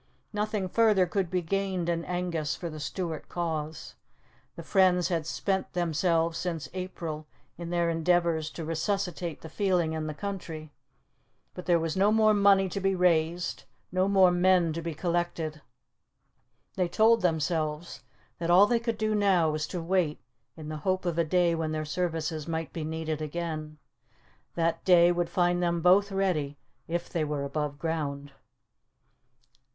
Nothing 0.33 0.67
further 0.67 1.05
could 1.05 1.29
be 1.29 1.43
gained 1.43 1.87
in 1.87 2.03
Angus 2.05 2.55
for 2.55 2.71
the 2.71 2.79
Stuart 2.79 3.29
cause. 3.29 3.93
The 4.55 4.63
friends 4.63 5.09
had 5.09 5.27
spent 5.27 5.73
themselves 5.73 6.39
since 6.39 6.67
April 6.73 7.27
in 7.55 7.69
their 7.69 7.87
endeavours 7.87 8.49
to 8.53 8.65
resuscitate 8.65 9.41
the 9.41 9.47
feeling 9.47 9.93
in 9.93 10.07
the 10.07 10.15
country, 10.15 10.71
but 11.53 11.67
there 11.67 11.77
was 11.77 11.95
no 11.95 12.11
more 12.11 12.33
money 12.33 12.67
to 12.69 12.79
be 12.79 12.95
raised, 12.95 13.65
no 13.91 14.07
more 14.07 14.31
men 14.31 14.73
to 14.73 14.81
be 14.81 14.95
collected. 14.95 15.61
They 16.75 16.87
told 16.87 17.21
themselves 17.21 18.01
that 18.39 18.49
all 18.49 18.65
they 18.65 18.79
could 18.79 18.97
do 18.97 19.13
now 19.13 19.51
was 19.51 19.67
to 19.67 19.83
wait 19.83 20.19
in 20.57 20.67
the 20.67 20.77
hope 20.77 21.05
of 21.05 21.19
a 21.19 21.23
day 21.23 21.53
when 21.53 21.73
their 21.73 21.85
services 21.85 22.47
might 22.47 22.73
be 22.73 22.83
needed 22.83 23.21
again. 23.21 23.77
That 24.55 24.83
day 24.83 25.11
would 25.11 25.29
find 25.29 25.61
them 25.61 25.79
both 25.79 26.11
ready, 26.11 26.57
if 26.87 27.07
they 27.07 27.23
were 27.23 27.43
above 27.43 27.77
ground. 27.77 28.31